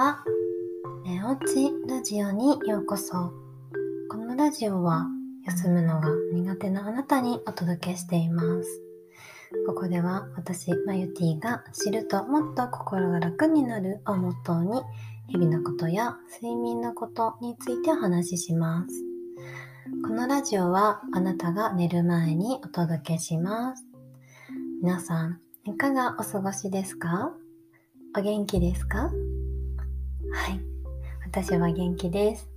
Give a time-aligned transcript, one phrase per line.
[0.00, 0.24] は
[1.04, 3.34] 寝落ちラジオにようこそ。
[4.08, 5.06] このラジオは
[5.44, 8.82] 休むのが苦手なあなたにお届けしています。
[9.66, 14.80] ここでは私マユティが知るともっと心が楽になるをモットーに
[15.28, 19.04] 日々のことや睡眠のことについてお話しします。
[20.02, 23.84] このラジオはあなたが寝る前にお届けします。
[24.82, 27.34] 皆さんいかがお過ごしですか？
[28.16, 29.10] お元気ですか？
[30.32, 30.60] はい。
[31.24, 32.48] 私は元気です。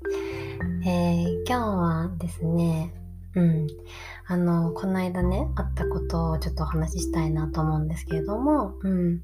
[0.85, 2.93] えー、今日はですね、
[3.35, 3.67] うん。
[4.27, 9.21] あの、この間ね、あったことをちょっとお話ししたいなと思うんですけれども、うん。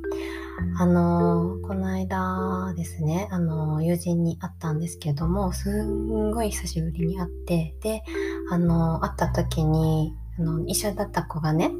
[0.77, 8.03] あの、この間ですね、あの、友人に会ったんですけども、すんごい久しぶりに会って、で、
[8.49, 11.71] あの、会った時に、あの、一緒だった子がね、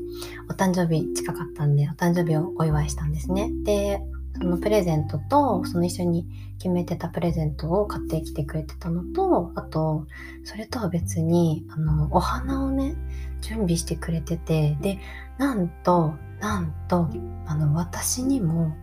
[0.50, 3.50] お誕生日近かったんで、お誕生日をお祝いしたんですね。
[3.64, 4.02] で、
[4.38, 6.28] そのプレゼントと、その一緒に
[6.58, 10.08] 決めてたプレゼントを買ってきてくれてたのと、あと、
[10.44, 12.96] それとは別に、あの、お花をね、
[13.42, 15.00] 準備してくれてて、で、
[15.38, 17.10] なんと、なんと、
[17.46, 18.76] あの、私にも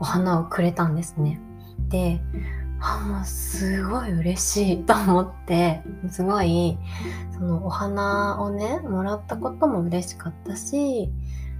[0.00, 1.40] お花をくれたんですね。
[1.88, 2.20] で、
[2.80, 6.78] あ、もうすごい嬉しい と思って、すごい、
[7.32, 11.10] そのお花をね、もらったことも嬉しかったし、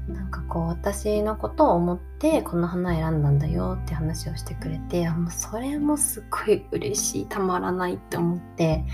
[0.08, 8.84] なんかこう私のことを思ってこの花選んだんだよって話をしてくれてもうそれもすっごい嬉しいたまらないって思って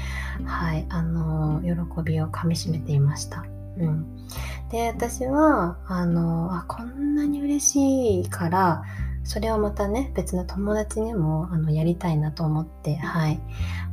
[0.45, 3.45] はいあの喜びをかみしめていました。
[3.77, 4.27] うん、
[4.71, 8.85] で私はあのあこんなに嬉しいから
[9.25, 13.41] それをまたね別の友達にもあのやりたいなと思ってはい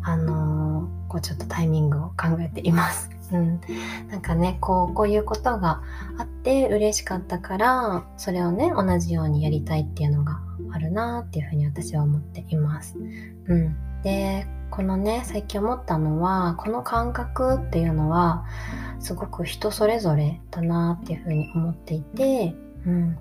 [0.03, 3.20] あのこうちょっとタイミングを考えています。
[3.31, 3.61] うん、
[4.09, 5.81] なんかねこうこういうことが
[6.17, 10.39] あって嬉しかったからそれをね同じようにやりたいっていうのが
[10.71, 12.97] あるなっていうふうに私は思っています。
[12.97, 18.45] うん、でこのね最近思ったのはこの感覚っていうのは
[18.99, 22.55] すごく人それぞれだなっていうふうに思っていて、
[22.86, 23.17] うん、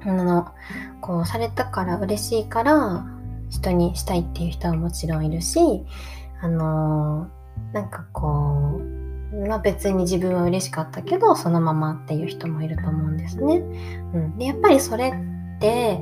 [0.00, 0.48] あの
[1.00, 3.06] こうされたから嬉しいから
[3.50, 5.60] 人にしたいっていう人はもちろんいるし
[6.40, 7.28] あの
[7.72, 9.01] なんかこう
[9.32, 13.56] まあ、別に自分は嬉しかったけどそのままっていう人もいると思うんですね。
[14.14, 16.00] うん、でやっぱりそれって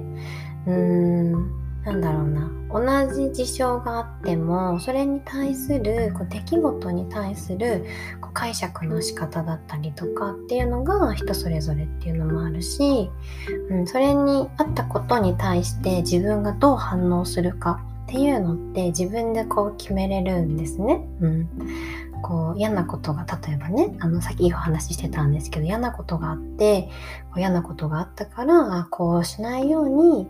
[0.67, 7.85] うーんなんだろうな同じ事象があってもそれに対するこう出来事に対する
[8.21, 13.11] こう解釈の仕方だったりとかっていうのが人それぞれっていうのもあるし、
[13.71, 21.05] うん、それにあったことに対して自分がどう反応するかっていうのって自分でこう決めれるんですね。
[21.21, 21.49] うん、
[22.31, 26.89] こう嫌なことが例えばねあのさっきお話ししてたんですけど嫌なことがあって
[27.31, 30.29] こう嫌なことがあったからこうしないように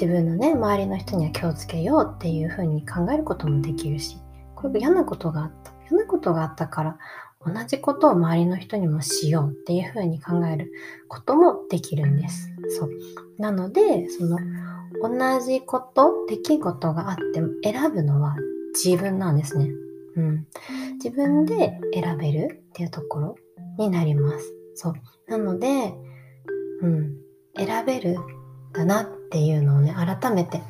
[0.00, 4.18] 自分のね周りの人には気をつけようっていうふうに考えることもできるし
[4.54, 6.98] これ嫌なことがあった嫌なことがあったから
[7.44, 10.70] 同じことを周りの人にもしようっていうふうに考える
[11.08, 12.52] こともできるんです。
[12.68, 12.90] そう
[13.38, 14.38] なのでその
[15.02, 18.36] 同じこと出来事があっても選ぶのは
[18.72, 19.72] 自分なんですね。
[20.16, 20.46] うん、
[21.02, 23.34] 自分で選べるっていうところ
[23.78, 24.54] になります。
[24.74, 24.94] そう。
[25.28, 25.94] なので、
[26.80, 27.16] うん、
[27.56, 28.16] 選べる
[28.72, 30.62] だなっていうのをね、改めて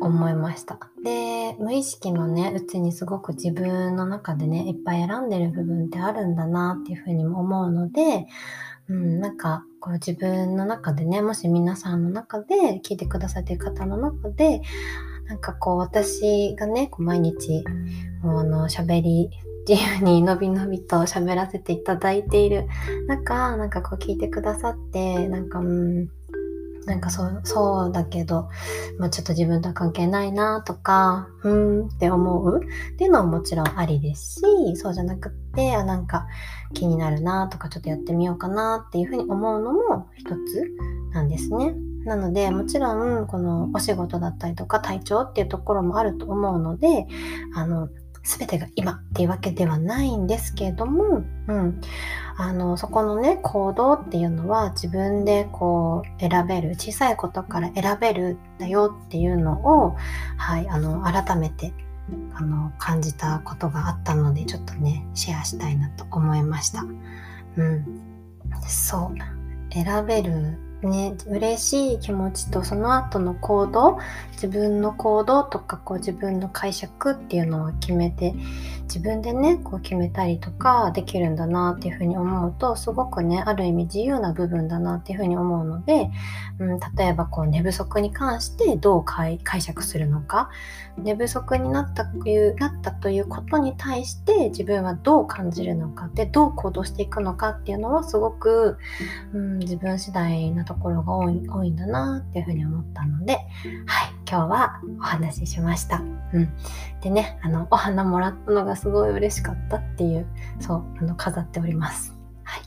[0.00, 0.78] 思いました。
[1.02, 8.26] で、無意識のね、うちにすごく自分の中でね、いっぱい選んでる部分ってあるんだなっていうふうにも思うので、
[8.88, 14.62] うん、なんか、こう自分の中でね、もし皆さんの中で聞いてくださっている方の中で、
[15.26, 17.64] なんかこう私がね、こう毎日、
[18.30, 19.30] あの、喋り、
[19.66, 22.66] 自由にのびのびと喋らせていただいている
[23.08, 26.08] 中、なんかこう聞いてくださって、なんか、うん、
[26.86, 28.48] なんかそう、そうだけど、
[28.98, 36.26] まあちょっと自分とは関係ないなとか、うんって思うっていうのはもちろんありですし、そうじゃなくって、あ、なんか
[36.74, 40.34] 気になるなとか、ちょっとやってみようかなっていうふうに思うのも一つ
[41.12, 41.74] なんですね。
[42.04, 47.06] なので、もちろん、このお仕事だったりとか体調っていうところもあると思うので、
[47.54, 47.88] あの、
[48.24, 51.80] 全てが今っていうわけではないんですけれども、うん。
[52.38, 59.96] あの、そこのね、行動っていうのは自分でこう選べる、小さいことから選べるだよっていうのを、
[60.38, 61.74] はい、あの、改めて、
[62.34, 66.82] あの、感じたことがあったので、ちょっとね、シェアしたいなと思いました。
[67.56, 67.84] うん。
[68.66, 69.72] そう。
[69.72, 73.98] 選べるね、嬉しい気持ちとその後の行動
[74.32, 78.34] 自分の行動とかこう自分の解釈っていうのを決めて
[78.84, 86.10] 自分でねこう決めたりとかできるんだなっていうふうに思うとすごくねある意味自由な部分だなっていうふうに思うので、
[86.58, 90.50] うん、例えばこう寝不足に関してどう解釈するのか。
[90.96, 98.78] 寝不足になったというなったということに対して自分はどう感じるのかでどう行動していくのかっていうのはすごく、
[99.32, 103.44] うん、自分次第なところが多い多いんだなっていうふうに思ったので、はい、
[104.28, 106.02] 今日はお話ししました。
[106.32, 106.48] うん、
[107.00, 110.26] でねあのお花もらったのがすごい嬉しかったっていう
[110.60, 112.12] そうあの飾っております。
[112.42, 112.62] はい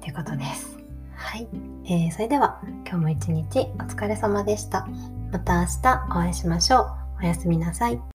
[0.00, 0.78] ということです。
[1.14, 1.48] はい、
[1.84, 4.86] えー、それでは今日も一日お疲れ様でした。
[5.32, 6.86] また明日お会いしましょう。
[7.22, 8.09] おやすみなさい。